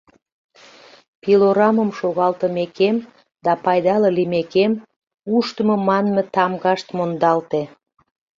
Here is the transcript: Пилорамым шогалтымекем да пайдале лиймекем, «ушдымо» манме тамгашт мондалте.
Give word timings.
Пилорамым 1.21 1.89
шогалтымекем 1.99 2.95
да 3.45 3.51
пайдале 3.63 4.09
лиймекем, 4.17 4.71
«ушдымо» 5.35 5.75
манме 5.87 6.23
тамгашт 6.33 6.87
мондалте. 6.97 7.61